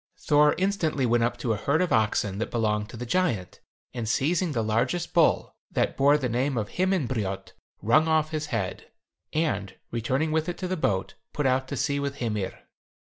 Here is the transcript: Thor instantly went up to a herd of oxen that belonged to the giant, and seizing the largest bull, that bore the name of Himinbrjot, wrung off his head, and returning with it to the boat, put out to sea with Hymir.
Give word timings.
Thor 0.17 0.55
instantly 0.57 1.05
went 1.05 1.23
up 1.23 1.37
to 1.37 1.53
a 1.53 1.57
herd 1.57 1.79
of 1.79 1.93
oxen 1.93 2.39
that 2.39 2.49
belonged 2.49 2.89
to 2.89 2.97
the 2.97 3.05
giant, 3.05 3.59
and 3.93 4.09
seizing 4.09 4.51
the 4.51 4.63
largest 4.63 5.13
bull, 5.13 5.53
that 5.69 5.95
bore 5.95 6.17
the 6.17 6.27
name 6.27 6.57
of 6.57 6.69
Himinbrjot, 6.69 7.51
wrung 7.83 8.07
off 8.07 8.31
his 8.31 8.47
head, 8.47 8.89
and 9.31 9.75
returning 9.91 10.31
with 10.31 10.49
it 10.49 10.57
to 10.57 10.67
the 10.67 10.75
boat, 10.75 11.13
put 11.33 11.45
out 11.45 11.67
to 11.67 11.77
sea 11.77 11.99
with 11.99 12.15
Hymir. 12.15 12.63